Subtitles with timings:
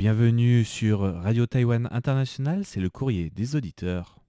[0.00, 4.19] Bienvenue sur Radio Taïwan International, c'est le courrier des auditeurs.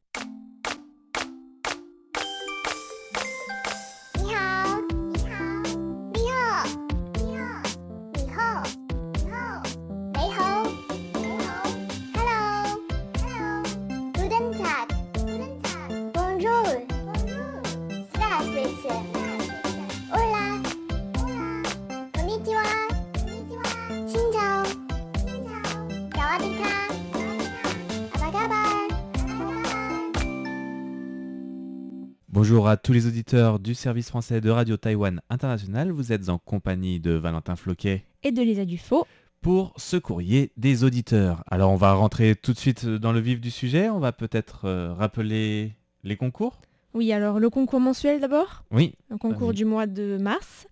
[32.29, 36.37] Bonjour à tous les auditeurs du service français de Radio Taïwan International, vous êtes en
[36.37, 39.05] compagnie de Valentin Floquet et de Lisa Dufaux.
[39.41, 41.43] pour ce courrier des auditeurs.
[41.49, 44.65] Alors on va rentrer tout de suite dans le vif du sujet, on va peut-être
[44.65, 45.73] euh, rappeler
[46.03, 46.61] les concours
[46.93, 50.67] Oui, alors le concours mensuel d'abord, Oui, un concours du mois de mars,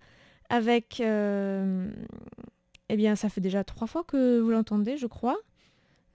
[0.48, 1.00] avec...
[1.00, 1.88] euh,
[2.88, 5.36] eh bien, ça fait déjà trois fois que vous l'entendez, je crois.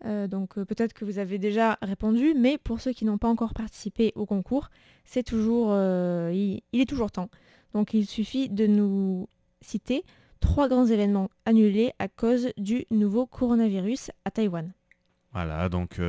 [0.04, 3.30] Euh, donc euh, peut-être que vous avez déjà répondu, mais pour ceux qui n'ont pas
[3.30, 4.70] encore participé au concours,
[5.06, 7.30] c'est toujours, euh, il, est toujours temps.
[7.74, 9.28] Donc il suffit de nous
[9.62, 10.04] citer
[10.40, 14.74] trois grands événements annulés à cause du nouveau coronavirus à Taïwan.
[15.32, 16.00] voilà, donc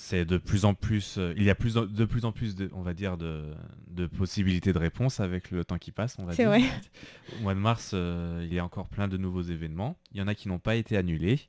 [0.00, 2.70] c'est de plus en plus, euh, il y a plus de plus en plus, de,
[2.72, 3.52] on va dire, de,
[3.88, 6.48] de possibilités de réponse avec le temps qui passe, on va dire.
[6.50, 6.62] vrai.
[7.36, 9.98] Au mois de mars, euh, il y a encore plein de nouveaux événements.
[10.12, 11.40] Il y en a qui n'ont pas été annulés.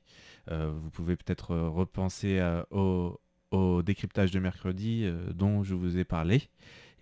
[0.50, 3.20] Euh, vous pouvez peut-être repenser à- au,
[3.52, 6.42] au décryptage de mercredi dont je vous ai parlé.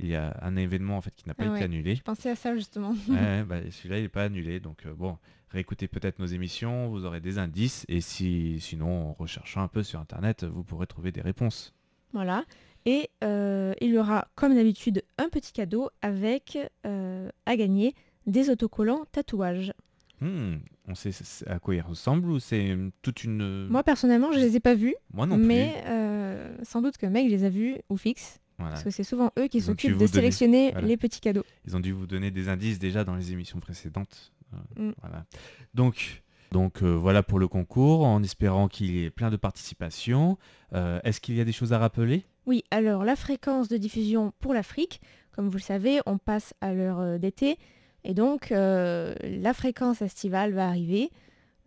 [0.01, 1.63] Il y a un événement en fait qui n'a pas Ah été ouais.
[1.65, 1.97] annulé.
[1.97, 2.95] Je pensais à ça justement.
[3.09, 4.61] Ouais, bah, celui-là il n'est pas annulé.
[4.61, 5.19] Donc euh, bon,
[5.51, 7.85] réécoutez peut-être nos émissions, vous aurez des indices.
[7.89, 11.75] Et si sinon en recherchant un peu sur internet, vous pourrez trouver des réponses.
[12.13, 12.45] Voilà.
[12.87, 17.95] Et euh, il y aura, comme d'habitude, un petit cadeau avec euh, à gagner
[18.27, 19.73] des autocollants tatouages.
[20.21, 21.11] Hmm, on sait
[21.47, 23.67] à quoi ils ressemblent ou c'est toute une.
[23.69, 25.45] Moi, personnellement, je les ai pas vus, Moi non plus.
[25.45, 25.75] mais
[26.63, 28.73] sans doute que Meg les a vus ou fixe, Voilà.
[28.73, 30.87] parce que c'est souvent eux qui s'occupent de donner- sélectionner voilà.
[30.87, 31.45] les petits cadeaux.
[31.67, 34.33] Ils ont dû vous donner des indices déjà dans les émissions précédentes.
[34.53, 34.93] Euh, Mm.
[35.01, 35.25] Voilà.
[35.75, 40.39] Donc, donc euh, voilà pour le concours, en espérant qu'il y ait plein de participation.
[40.73, 42.25] Euh, Est-ce qu'il y a des choses à rappeler?
[42.47, 45.01] Oui, alors la fréquence de diffusion pour l'Afrique,
[45.33, 47.59] comme vous le savez, on passe à l'heure euh, d'été,
[48.05, 51.11] et donc euh, la fréquence estivale va arriver.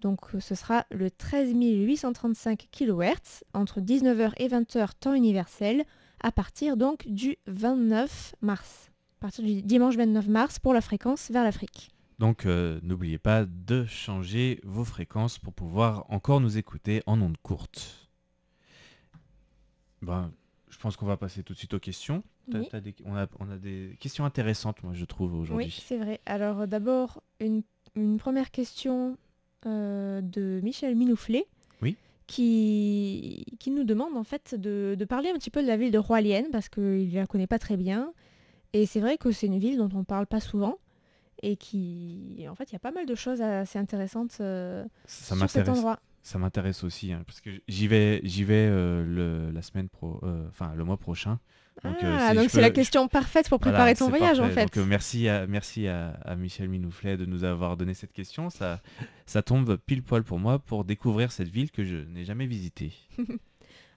[0.02, 5.84] Donc ce sera le 13 835 kHz entre 19h et 20h temps universel
[6.24, 8.92] à partir donc du 29 mars.
[9.20, 11.92] À partir du dimanche 29 mars pour la fréquence vers l'Afrique.
[12.20, 17.38] Donc euh, n'oubliez pas de changer vos fréquences pour pouvoir encore nous écouter en ondes
[17.42, 18.10] courtes.
[20.02, 20.32] Ben,
[20.70, 22.24] je pense qu'on va passer tout de suite aux questions.
[22.54, 22.68] Oui.
[22.70, 25.66] t'as des- on, a, on a des questions intéressantes, moi je trouve, aujourd'hui.
[25.68, 26.20] Oui, c'est vrai.
[26.26, 27.62] Alors d'abord, une,
[27.96, 29.18] une première question
[29.66, 31.46] euh, de Michel Minouflet.
[32.32, 35.92] Qui, qui nous demande en fait de, de parler un petit peu de la ville
[35.92, 38.14] de Roilienne parce qu'il ne la connaît pas très bien.
[38.74, 40.78] Et c'est vrai que c'est une ville dont on parle pas souvent
[41.42, 45.36] et qui, en fait, il y a pas mal de choses assez intéressantes euh, Ça
[45.36, 46.00] sur cet endroit.
[46.24, 50.20] Ça m'intéresse aussi, hein, parce que j'y vais, j'y vais euh, le, la semaine pro,
[50.24, 51.40] euh, le mois prochain.
[51.84, 54.40] Donc, euh, ah, si donc je c'est la question parfaite pour Voilà, préparer ton voyage
[54.40, 54.66] en fait.
[54.66, 58.50] Donc, euh, merci à, merci à, à Michel Minouflet de nous avoir donné cette question.
[58.50, 58.82] Ça,
[59.26, 62.94] ça tombe pile poil pour moi pour découvrir cette ville que je n'ai jamais visitée.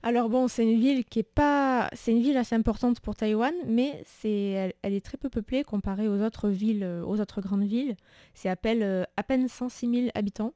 [0.02, 3.54] Alors bon, c'est une ville qui est pas, c'est une ville assez importante pour Taïwan,
[3.66, 7.40] mais c'est, elle, elle est très peu peuplée comparée aux autres villes, euh, aux autres
[7.40, 7.96] grandes villes.
[8.34, 10.52] C'est à peine, euh, à peine 106 000 habitants.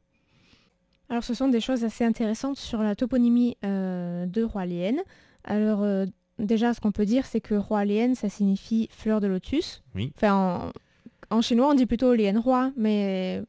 [1.10, 4.97] Alors ce sont des choses assez intéressantes sur la toponymie euh, de Hualien.
[5.45, 6.05] Alors euh,
[6.38, 9.82] déjà, ce qu'on peut dire, c'est que Hualien, ça signifie fleur de lotus.
[9.94, 10.12] Oui.
[10.16, 10.72] Enfin,
[11.31, 13.43] en, en chinois, on dit plutôt Lien Roi, mais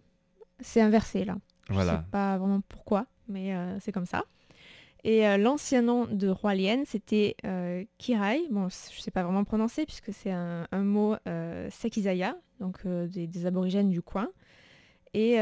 [0.59, 1.35] c'est inversé là.
[1.69, 1.97] Je Voilà.
[1.97, 4.23] sais pas vraiment pourquoi, mais euh, c'est comme ça.
[5.05, 8.41] Et euh, l'ancien nom de roi Lien, c'était euh, Kirai.
[8.51, 11.15] Bon, je sais pas vraiment prononcer puisque c'est un, un mot
[11.69, 14.27] Sakizaya, donc des, des aborigènes du coin.
[15.13, 15.37] Et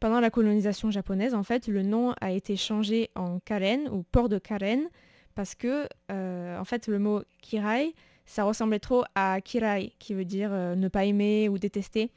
[0.00, 4.28] pendant la colonisation japonaise, en fait, le nom a été changé en Karen ou port
[4.28, 4.88] de Karen
[5.34, 7.94] parce que, euh, en fait, le mot Kirai,
[8.26, 12.10] ça ressemblait trop à Kirai, qui veut dire euh, ne pas aimer ou détester.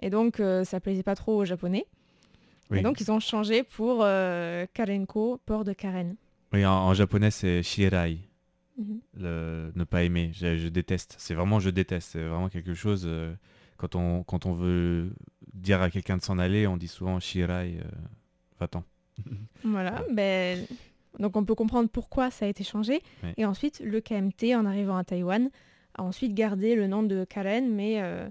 [0.00, 1.86] Et donc, euh, ça plaisait pas trop aux Japonais.
[2.70, 2.78] Oui.
[2.78, 6.16] Et donc, ils ont changé pour euh, Karenko, port de Karen.
[6.52, 8.18] Oui, en, en japonais c'est shirai,
[8.78, 9.00] Mhm.
[9.18, 10.30] le ne pas aimer.
[10.34, 11.14] Je, je déteste.
[11.18, 12.12] C'est vraiment je déteste.
[12.12, 13.06] C'est vraiment quelque chose.
[13.76, 15.12] quand on quand on veut
[15.52, 17.78] dire à quelqu'un de s'en aller, on dit souvent shirai,
[18.58, 18.82] va-t'en.
[19.62, 20.66] Voilà, ben,
[21.18, 23.02] donc on peut comprendre pourquoi ça a été changé.
[23.36, 25.50] Et ensuite, le KMT, en arrivant à Taïwan,
[25.94, 28.28] a ensuite gardé le nom de Karen, mais euh,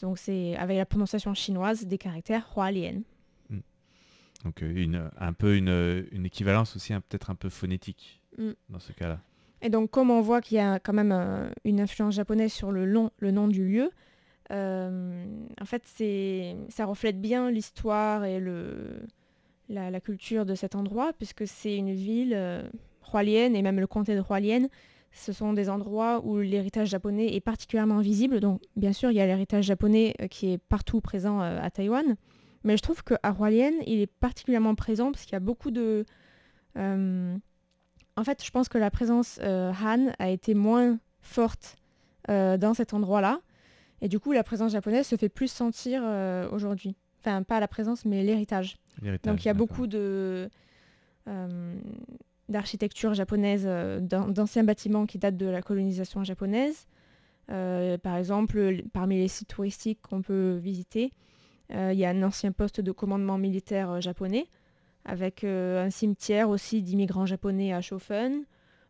[0.00, 3.02] donc c'est avec la prononciation chinoise des caractères hualien.
[4.44, 8.52] Donc euh, une, un peu une, une équivalence aussi hein, peut-être un peu phonétique Mm.
[8.70, 9.20] dans ce cas-là.
[9.60, 12.72] Et donc, comme on voit qu'il y a quand même euh, une influence japonaise sur
[12.72, 13.90] le, long- le nom du lieu,
[14.50, 15.24] euh,
[15.60, 19.02] en fait, c'est, ça reflète bien l'histoire et le,
[19.72, 22.62] la, culture de cet endroit, puisque c'est une ville euh,
[23.14, 24.68] et même le comté de Hualien.
[25.12, 28.40] Ce sont des endroits où l'héritage japonais est particulièrement visible.
[28.40, 31.70] Donc, bien sûr, il y a l'héritage japonais euh, qui est partout présent euh, à
[31.70, 32.16] Taïwan.
[32.64, 36.06] Mais je trouve qu'à Hualien, il est particulièrement présent parce qu'il y a beaucoup de...
[36.78, 37.36] euh,
[38.16, 41.76] en fait, je pense que la présence Han a été moins forte
[42.28, 43.40] dans cet endroit-là.
[44.00, 46.02] Et du coup, la présence japonaise se fait plus sentir
[46.52, 46.94] aujourd'hui.
[47.20, 48.76] Enfin, pas la présence, mais l'héritage.
[49.32, 50.48] Donc il y a beaucoup de
[51.28, 51.74] euh,
[52.48, 56.86] d'architecture japonaise, euh, d'an- d'anciens bâtiments qui datent de la colonisation japonaise.
[57.50, 61.12] Euh, par exemple, parmi les sites touristiques qu'on peut visiter,
[61.72, 64.46] euh, il y a un ancien poste de commandement militaire japonais,
[65.04, 68.44] avec euh, un cimetière aussi d'immigrants japonais à Shofen,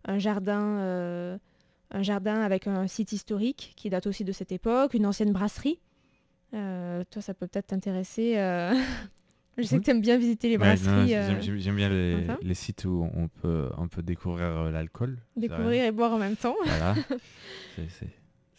[0.05, 1.39] un jardin,
[1.91, 5.81] un jardin avec un site historique qui date aussi de cette époque, une ancienne brasserie.
[6.51, 8.35] Toi, ça peut peut-être t'intéresser.
[9.59, 9.81] Je sais Oui.
[9.81, 11.09] que tu aimes bien visiter les brasseries.
[11.09, 12.39] j'aime- euh, j'aime bien les, enfin.
[12.43, 15.19] les sites où on peut, on peut découvrir euh, l'alcool.
[15.37, 16.57] découvrir et boire en même temps.
[16.65, 16.95] Voilà.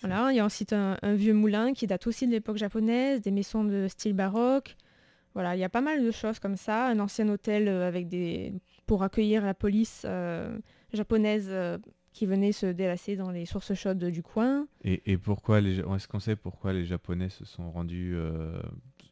[0.02, 3.22] Voilà, il y a ensuite un, un vieux moulin qui date aussi de l'époque japonaise,
[3.22, 4.76] des maisons de style baroque.
[5.34, 6.88] Voilà, il y a pas mal de choses comme ça.
[6.88, 8.54] Un ancien hôtel euh, avec des
[8.86, 10.58] pour accueillir la police euh,
[10.92, 11.78] japonaise euh,
[12.12, 14.68] qui venait se délasser dans les sources chaudes du coin.
[14.84, 18.62] Et, et pourquoi les est-ce qu'on sait pourquoi les Japonais se sont rendus euh,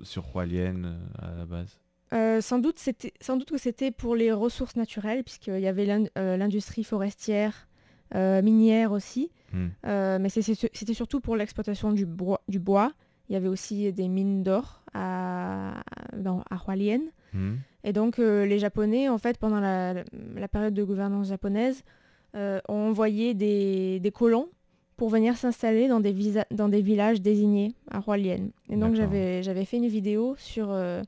[0.03, 1.79] sur Hualien euh, à la base
[2.13, 5.87] Euh, sans, doute c'était- sans doute que c'était pour les ressources naturelles, puisqu'il y avait
[6.17, 7.67] euh, l'industrie forestière,
[8.15, 9.31] euh, minière aussi.
[9.53, 9.67] Hmm.
[9.85, 12.91] Euh, mais c'était surtout pour l'exploitation du bois, du bois.
[13.29, 15.81] Il y avait aussi des mines d'or à,
[16.17, 17.01] dans- à Hualien.
[17.33, 17.55] Hmm.
[17.85, 20.03] Et donc les Japonais, en fait, pendant la,
[20.35, 21.83] la période de gouvernance japonaise,
[22.35, 22.59] ont
[22.89, 24.47] envoyé des, des colons
[25.01, 26.13] pour venir s'installer dans, des
[26.51, 28.51] dans des villages désignés à Hualien.
[28.69, 31.01] Et donc j'avais fait une vidéo sur euh,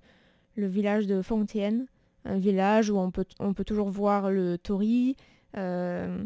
[0.55, 1.85] le village de Fengtian,
[2.25, 5.15] un village où on peut, on peut toujours voir le tori,
[5.57, 6.23] euh,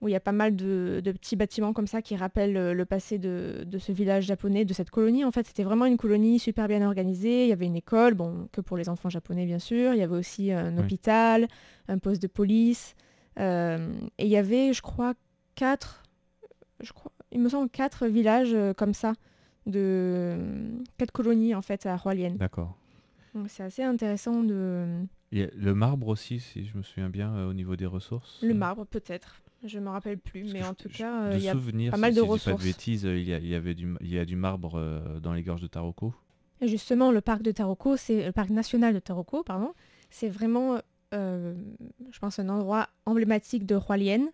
[0.00, 2.74] où il y a pas mal de, de petits bâtiments comme ça qui rappellent le,
[2.74, 5.24] le passé de, de ce village japonais, de cette colonie.
[5.24, 7.42] En fait, c'était vraiment une colonie super bien organisée.
[7.46, 9.94] Il y avait une école, bon, que pour les enfants japonais, bien sûr.
[9.94, 10.84] Il y avait aussi un Oui.
[10.84, 11.48] hôpital,
[11.88, 12.94] un poste de police.
[13.40, 15.14] euh, et il y avait, je crois,
[15.56, 16.04] quatre,
[16.82, 19.14] je crois, il me semble, quatre villages euh, comme ça,
[19.66, 20.36] de
[20.98, 22.34] quatre colonies, en fait, à Hualien.
[22.36, 22.76] D'accord.
[23.34, 25.04] Donc c'est assez intéressant de...
[25.32, 28.40] Le marbre aussi, si je me souviens bien, euh, au niveau des ressources.
[28.42, 29.42] Le Euh, marbre, peut-être.
[29.64, 31.90] Je me rappelle plus, parce mais en tout je- cas, euh, il y a souvenir,
[31.92, 32.62] pas si- mal de si dis pas ressources.
[32.62, 34.76] de bêtises, euh, il y, a, il y avait du, il y a du marbre
[34.76, 36.14] euh, dans les gorges de Taroko.
[36.62, 39.72] Et justement, le parc de Taroko, c'est le parc national de Taroko, pardon,
[40.08, 40.78] c'est vraiment,
[41.14, 41.54] euh,
[42.10, 44.30] je pense, un endroit emblématique de Hualien.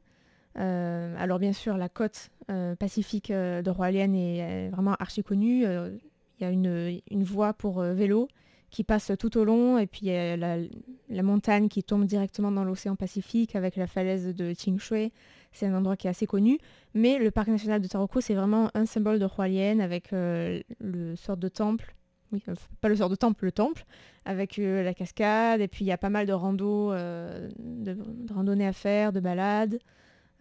[0.58, 5.64] Euh, alors bien sûr, la côte euh, pacifique euh, de Hualien est vraiment archi connue.
[5.64, 6.00] Il
[6.40, 8.28] y a une, voie pour vélo
[8.70, 12.50] qui passe tout au long, et puis il y a la, montagne qui tombe directement
[12.50, 15.12] dans l'océan Pacifique avec la falaise de Qingshui.
[15.52, 16.58] C'est un endroit qui est assez connu.
[16.92, 21.36] Mais le parc national de Taroko, c'est vraiment un symbole de Hualien avec le sort
[21.36, 21.94] de temple
[22.32, 22.42] oui,
[22.80, 23.84] pas le sort de temple, le temple,
[24.24, 29.12] avec la cascade, et puis il y a pas mal de, de randonnées à faire,
[29.12, 29.78] de balades.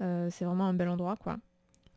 [0.01, 1.37] Euh, c'est vraiment un bel endroit, quoi.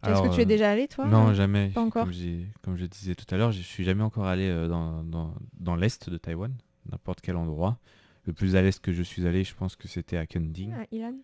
[0.06, 1.70] Est-ce que tu es euh, déjà allé, toi Non, euh jamais.
[1.70, 5.34] pas encore Comme, je disais tout à l'heure, je suis jamais encore allé dans, dans,
[5.58, 6.54] dans l'est de Taïwan,
[6.90, 7.78] n'importe quel endroit.
[8.24, 10.72] Le plus à l'est que je suis allé, je pense que c'était à Kenting.
[10.78, 11.14] Ah, Ilan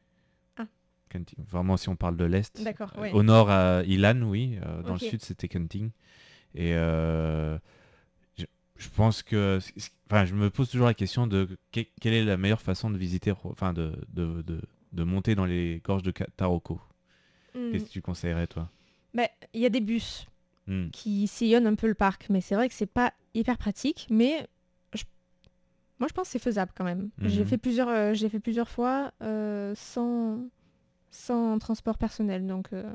[1.09, 1.38] Kenting.
[1.49, 2.61] Vraiment, si on parle de l'est.
[2.64, 3.12] D'accord, ouais.
[3.12, 4.59] Au nord, à Ilan, oui.
[4.85, 5.90] dans le sud, c'était Kenting.
[6.54, 7.57] Et euh,
[8.37, 8.45] je,
[8.76, 9.59] je pense que...
[10.11, 12.99] Enfin, je me pose toujours la question de que- quelle est la meilleure façon de
[12.99, 14.61] visiter, enfin, de, de, de,
[14.94, 16.80] de monter dans les gorges de Taroko.
[17.54, 17.70] Hmm.
[17.70, 18.70] Qu'est-ce que tu conseillerais, toi?
[19.12, 20.26] Bah, Il y a des bus
[20.66, 20.88] Hmm.
[20.92, 24.48] qui sillonnent un peu le parc, mais c'est vrai que c'est pas hyper pratique, mais
[24.94, 25.04] je-
[25.98, 27.10] moi je pense que c'est faisable quand même.
[27.22, 27.46] J'ai Mhm.
[27.46, 30.48] fait plusieurs, euh, j'ai fait plusieurs fois euh, sans,
[31.10, 32.90] sans transport personnel, donc euh,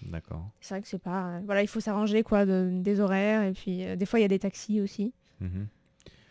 [0.00, 0.50] D'accord.
[0.60, 1.40] c'est vrai que c'est pas...
[1.44, 4.28] voilà, il faut s'arranger quoi, de- des horaires, et puis des fois il y a
[4.28, 5.12] des taxis aussi.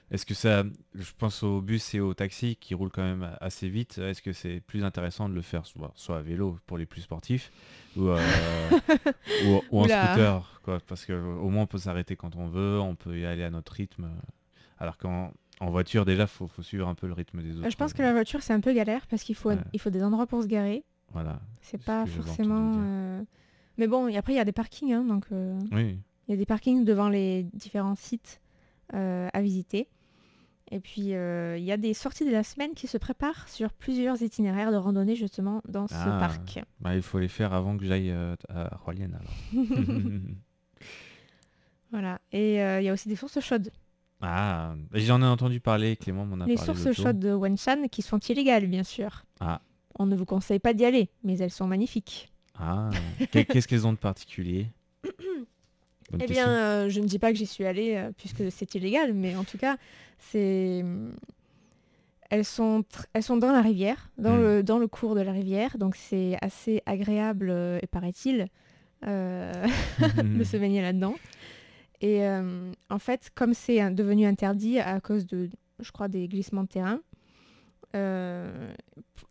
[0.10, 0.64] Est-ce que ça,
[0.96, 4.32] je pense aux bus et aux taxis qui roulent quand même assez vite, est-ce que
[4.32, 7.52] c'est plus intéressant de le faire soit, soit à vélo pour les plus sportifs
[7.98, 8.18] ou, euh,
[9.46, 10.06] ou, ou en Oula.
[10.08, 13.44] scooter quoi, Parce qu'au moins on peut s'arrêter quand on veut, on peut y aller
[13.44, 14.10] à notre rythme.
[14.80, 17.66] Alors qu'en en voiture déjà, faut, faut suivre un peu le rythme des autres.
[17.66, 19.58] Euh, Je pense que la voiture c'est un peu galère parce qu'il faut, Ouais.
[19.74, 20.86] il faut des endroits pour se garer.
[21.12, 21.42] Voilà.
[21.62, 22.76] C'est C'est ce pas forcément...
[22.78, 23.24] euh,
[23.78, 26.00] Mais bon, et après il y a des parkings, hein, donc euh, Oui.
[26.28, 28.40] il y a des parkings devant les différents sites
[28.94, 29.90] euh, à visiter.
[30.70, 33.72] Et puis, euh, il y a des sorties de la semaine qui se préparent sur
[33.72, 36.18] plusieurs itinéraires de randonnée justement dans ce Ah.
[36.20, 36.60] parc.
[36.82, 39.34] Bah, il faut les faire avant que j'aille euh, à Roilienne alors.
[41.92, 42.20] Voilà.
[42.32, 43.72] Et euh, il y a aussi des sources chaudes.
[44.22, 46.66] ah, j'en ai entendu parler, Clément m'en a Les parlé.
[46.82, 49.24] sources chaudes de Wenshan qui sont illégales, bien sûr.
[49.40, 49.62] Ah.
[49.98, 52.32] On ne vous conseille pas d'y aller, mais elles sont magnifiques.
[52.60, 52.90] Ah,
[53.32, 54.68] qu'est- qu'est-ce qu'elles ont de particulier?
[56.12, 56.34] Bonne Eh question.
[56.36, 59.36] bien, euh, je ne dis pas que j'y suis allée euh, puisque c'est illégal, mais
[59.36, 59.78] en tout cas,
[60.20, 60.84] c'est
[62.30, 64.42] elles sont tr- elles sont dans la rivière, dans Hmm.
[64.42, 68.48] le dans le cours de la rivière, donc c'est assez agréable, euh, paraît-il,
[69.06, 69.52] euh,
[70.38, 71.16] de se baigner là-dedans.
[72.02, 75.50] Et euh, en fait, comme c'est devenu interdit à cause de,
[75.80, 77.00] je crois, des glissements de terrain,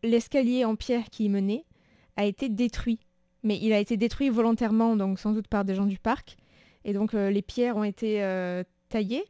[0.03, 1.65] l'escalier en pierre qui y menait
[2.17, 2.99] a été détruit.
[3.43, 6.37] Mais il a été détruit volontairement, donc sans doute par des gens du parc.
[6.87, 9.25] Et donc euh, les pierres ont été euh, taillées.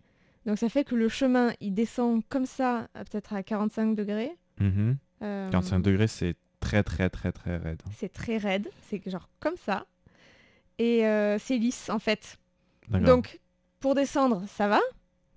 [0.44, 4.30] Donc ça fait que le chemin, il descend comme ça, peut-être à 45 degrés.
[4.60, 4.96] Mhm.
[5.22, 7.82] Euh, 45 degrés, c'est très très très très raide.
[7.96, 9.86] C'est très raide, c'est genre comme ça.
[10.78, 12.38] Et euh, c'est lisse en fait.
[12.88, 13.40] Donc,
[13.80, 14.80] pour descendre, ça va.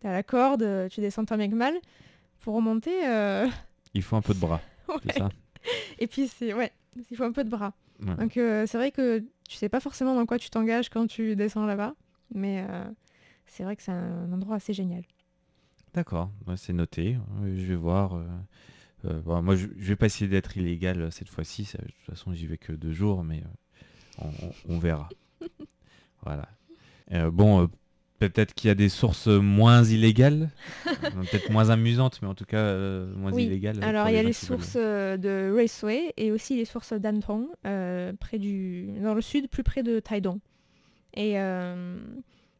[0.01, 1.73] T'as la corde, euh, tu descends tant bien que mal.
[2.39, 3.47] Pour remonter, euh,
[3.93, 4.95] Il faut un peu de bras, ouais.
[5.05, 5.29] c'est ça?
[5.97, 6.71] Et puis, c'est ouais,
[7.09, 7.73] il faut un peu de bras.
[8.05, 8.15] Ouais.
[8.15, 11.35] Donc, euh, c'est vrai que tu sais pas forcément dans quoi tu t'engages quand tu
[11.35, 11.95] descends là-bas.
[12.33, 12.83] Mais euh,
[13.47, 15.03] c'est vrai que c'est un endroit assez génial.
[15.93, 17.17] D'accord, ouais, c'est noté.
[17.41, 18.13] Euh, Je vais voir.
[19.05, 21.63] euh, bon, moi, je, je vais pas essayer d'être illégal cette fois-ci.
[21.63, 23.43] De toute façon, j'y vais que deux jours, mais
[24.21, 24.25] euh,
[24.67, 25.09] on, verra.
[26.23, 26.47] voilà.
[27.11, 27.69] Euh, bon,
[28.19, 30.51] peut-être qu'il y a des sources moins illégales,
[30.85, 32.75] peut-être moins amusantes, mais en tout cas
[33.15, 33.83] moins Oui, illégales.
[33.83, 38.91] Alors, il y a les sources de Raceway et aussi les sources d'Antong, près du...
[39.01, 40.39] dans le sud, plus près de Taidong.
[41.13, 41.97] Et, euh,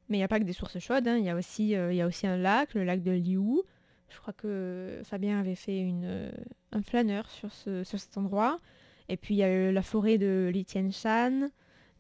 [0.10, 1.18] Mais il n'y a pas que des sources chaudes, hein.
[1.18, 3.62] il y, a aussi, euh, y a aussi un lac, le lac de Liu.
[4.10, 6.32] Je crois que Fabien avait fait une, euh,
[6.72, 8.60] un flâneur sur, ce, sur cet endroit.
[9.08, 11.50] Et puis il y a la forêt de Litianshan.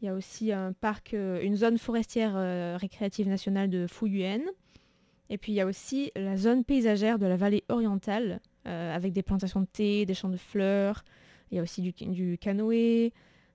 [0.01, 2.35] Il y a aussi un parc, une zone forestière
[2.79, 4.41] récréative nationale de Fuyuan.
[5.29, 9.23] Et puis il y a aussi la zone paysagère de la vallée orientale, avec des
[9.23, 11.03] plantations de thé, des champs de fleurs.
[11.51, 13.11] Il y a aussi du canoë.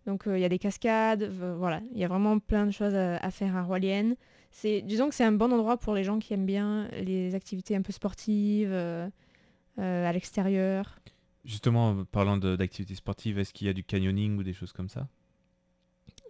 [0.07, 1.25] Donc euh, il y a des cascades.
[1.59, 4.17] voilà, il y a vraiment plein de choses à, à faire à Roilienne.
[4.51, 7.75] C'est, disons que c'est un bon endroit pour les gens qui aiment bien les activités
[7.75, 9.09] un peu sportives, euh,
[9.79, 10.99] euh, à l'extérieur.
[11.45, 15.09] Justement, parlant d'activités sportives, est-ce qu'il y a du canyoning ou des choses comme ça?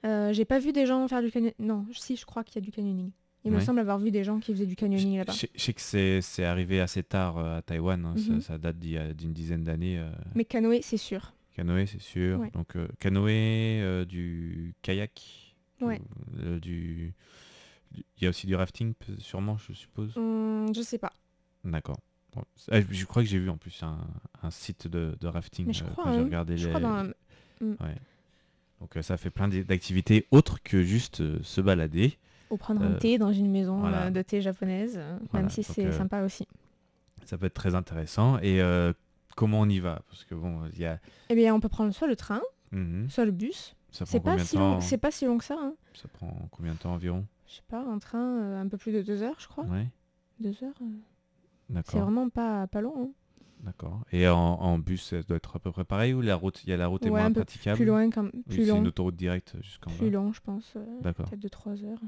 [0.05, 1.55] Euh, j'ai pas vu des gens faire du canyoning.
[1.59, 3.11] Non, si, je crois qu'il y a du canyoning.
[3.47, 5.33] Il me semble avoir vu des gens qui faisaient du canyoning là-bas.
[5.35, 8.41] Je sais que c'est c'est arrivé assez tard euh, à Taïwan, hein, ça- Mhm.
[8.41, 9.99] ça, date d'il y a- d'une dizaine d'années.
[9.99, 11.35] euh, Mais canoë, c'est sûr.
[11.55, 12.41] Canoë, c'est sûr.
[12.41, 12.51] Ouais.
[12.53, 16.01] Donc euh, canoë, euh, du kayak, Ouais.
[16.41, 17.15] euh, du...
[17.93, 20.17] du- Il y a aussi du rafting, sûrement, je suppose.
[20.17, 21.13] Hum, je sais pas.
[21.65, 21.99] D'accord.
[22.35, 22.43] Bon,
[22.73, 23.99] ah, je crois que j'ai vu en plus un,
[24.43, 26.25] un site de, de rafting Mais je crois, quand j'ai hein.
[26.25, 26.75] regardé Je les...
[26.75, 27.05] crois dans
[27.61, 27.95] Ouais.
[28.81, 32.19] Donc ça fait plein d'activités autres que juste se balader.
[32.51, 34.11] Ou prendre un thé dans une maison voilà.
[34.11, 36.47] de thé japonaise, Voilà, même si c'est sympa aussi.
[37.25, 38.39] Ça peut être très intéressant.
[38.41, 38.61] Et
[39.37, 40.03] comment on y va?
[40.09, 40.99] Parce que bon, il y a...
[41.31, 42.41] Eh bien, on peut prendre soit le train,
[42.73, 43.09] Mhm.
[43.11, 43.77] soit le bus.
[43.91, 45.57] C'est pas, si long, c'est pas si long que ça.
[45.61, 45.75] hein.
[45.95, 47.25] Ça prend combien de temps environ?
[47.47, 49.65] Je sais pas, un train euh, un peu plus de deux heures, je crois.
[49.65, 49.87] Ouais,
[50.41, 52.95] Deux heures, euh, c'est vraiment pas, pas long.
[52.99, 53.09] hein.
[53.63, 54.01] D'accord.
[54.13, 56.71] Et en, en bus, ça doit être à peu près pareil ou la route, il
[56.71, 57.77] y a la route est Ouais, moins un peu praticable?
[57.77, 58.25] Plus loin, quand...
[58.25, 60.73] Oui, plus c'est une autoroute directe jusqu'en plus long, je pense.
[60.77, 61.27] euh, D'accord.
[61.27, 62.01] Peut-être de trois heures.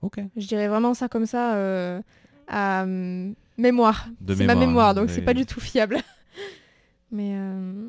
[0.00, 0.20] Ok.
[0.36, 2.00] Je dirais vraiment ça comme ça
[2.46, 4.06] à hum, mémoire.
[4.20, 5.98] De C'est ma mémoire, donc c'est pas du tout fiable.
[7.14, 7.86] Mais euh,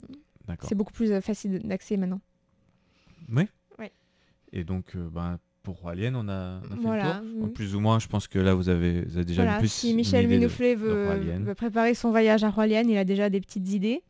[0.62, 2.22] c'est beaucoup plus euh, facile d'accès maintenant.
[3.29, 3.48] Oui.
[3.79, 3.91] Ouais.
[4.53, 7.22] Et donc, euh, ben, pour Alien, on a, on a fait Voilà.
[7.24, 7.48] le tour.
[7.48, 7.53] Mm.
[7.53, 9.94] plus ou moins, je pense que là, vous avez, vous avez déjà Voilà, plus si
[9.96, 14.03] Michel Minouflet veut, préparer son voyage à Roilienne, il a déjà des petites idées.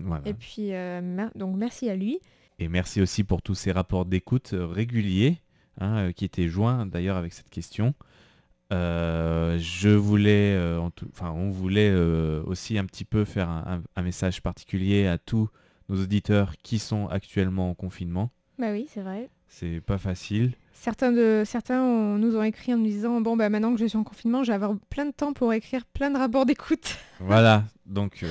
[0.00, 0.26] Voilà.
[0.26, 2.18] Et puis, mer- donc merci à lui.
[2.58, 5.38] Et merci aussi pour tous ces rapports d'écoute réguliers
[5.80, 7.94] hein, qui étaient joints d'ailleurs avec cette question.
[8.74, 13.48] Euh, je voulais, euh, en tout- enfin, on voulait euh, aussi un petit peu faire
[13.48, 15.48] un, un- un message particulier à tous
[15.88, 18.30] nos auditeurs qui sont actuellement en confinement.
[18.58, 19.28] Bah oui, c'est vrai.
[19.48, 20.52] C'est pas facile.
[20.72, 23.86] Certains, de, certains ont- nous ont écrit en nous disant Bon, bah maintenant que je
[23.86, 26.96] suis en confinement, je vais avoir plein de temps pour écrire plein de rapports d'écoute.
[27.20, 28.24] Voilà, donc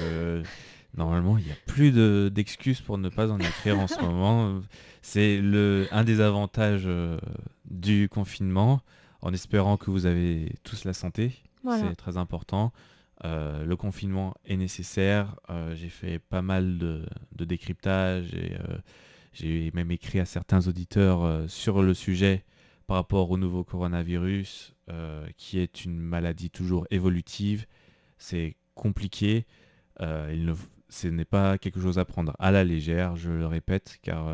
[0.97, 4.61] normalement il n'y a plus de- d'excuses pour ne pas en écrire en ce moment.
[5.01, 5.41] C'est
[5.91, 6.87] un des avantages
[7.69, 8.81] du confinement,
[9.23, 11.31] en espérant que vous avez tous la santé.
[11.63, 11.89] Voilà.
[11.89, 12.71] C'est très important.
[13.25, 15.35] Euh, le confinement est nécessaire.
[15.49, 18.77] Euh, j'ai fait pas mal de, de décryptage et euh,
[19.31, 22.43] j'ai même écrit à certains auditeurs sur le sujet
[22.85, 24.75] par rapport au nouveau coronavirus,
[25.37, 27.65] qui est une maladie toujours évolutive.
[28.17, 29.45] C'est compliqué,
[30.01, 30.53] il ne-
[30.89, 34.27] ce n'est pas quelque chose à prendre à la légère, je le répète, car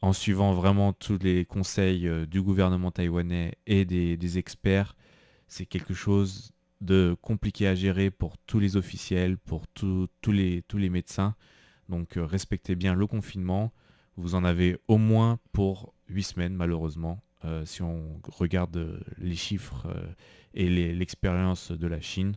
[0.00, 4.94] en suivant vraiment tous les conseils euh, du gouvernement taïwanais et des, experts,
[5.48, 10.78] c'est quelque chose de compliqué à gérer pour tous les officiels, pour tous les, tous
[10.78, 11.34] les médecins.
[11.88, 13.72] Donc euh, respectez bien le confinement.
[14.16, 19.86] Vous en avez au moins pour 8 semaines malheureusement, euh, si on regarde les chiffres
[20.54, 22.36] et l'expérience de la Chine.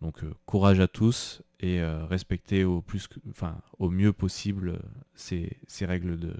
[0.00, 4.80] Donc courage à tous et respectez au, plus enfin, au mieux possible
[5.14, 6.34] ces règles de,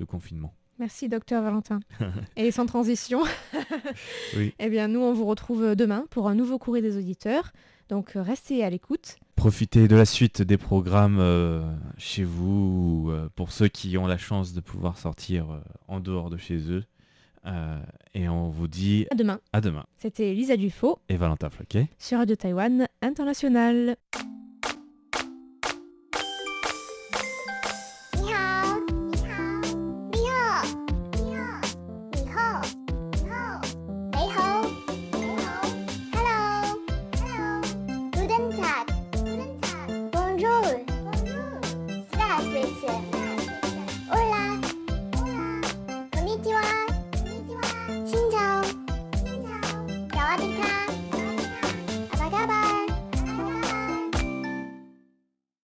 [0.00, 0.52] de confinement.
[0.80, 1.78] Merci, docteur Valentin.
[2.36, 3.20] Et sans transition,
[4.36, 4.54] Oui.
[4.58, 7.52] eh bien, nous, on vous retrouve demain pour un nouveau courrier des auditeurs.
[7.90, 9.16] Donc, euh, restez à l'écoute.
[9.36, 14.06] Profitez de la suite des programmes euh, chez vous, ou, euh, pour ceux qui ont
[14.06, 16.84] la chance de pouvoir sortir euh, en dehors de chez eux.
[18.14, 19.40] Et on vous dit À demain.
[19.54, 19.86] à demain.
[19.96, 21.88] C'était Lisa Dufaux Et Valentin Floquet.
[21.98, 23.96] sur Radio Taïwan International.